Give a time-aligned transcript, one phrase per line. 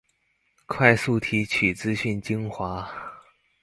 [0.65, 2.91] 快速提取資訊精華